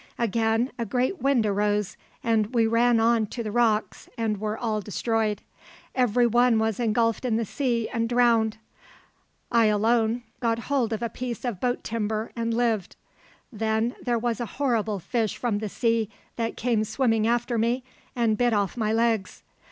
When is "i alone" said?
9.51-10.23